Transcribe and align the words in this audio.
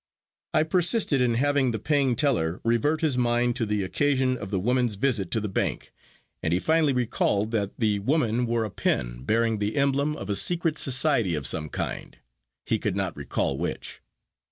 I 0.55 0.63
persisted 0.63 1.21
in 1.21 1.35
having 1.35 1.69
the 1.69 1.77
paying 1.77 2.15
teller 2.15 2.59
revert 2.63 3.01
his 3.01 3.19
mind 3.19 3.55
to 3.57 3.67
the 3.67 3.83
occasion 3.83 4.35
of 4.35 4.49
the 4.49 4.59
woman's 4.59 4.95
visit 4.95 5.29
to 5.29 5.39
the 5.39 5.47
bank, 5.47 5.93
and 6.41 6.51
he 6.51 6.57
finally 6.59 6.91
recalled 6.91 7.51
that 7.51 7.77
the 7.77 7.99
woman 7.99 8.47
wore 8.47 8.63
a 8.63 8.71
pin 8.71 9.23
bearing 9.23 9.59
the 9.59 9.75
emblem 9.77 10.15
of 10.17 10.27
a 10.27 10.35
secret 10.35 10.79
society 10.79 11.35
of 11.35 11.45
some 11.45 11.69
kind 11.69 12.17
he 12.65 12.79
could 12.79 12.95
not 12.95 13.15
recall 13.15 13.59
which. 13.59 14.01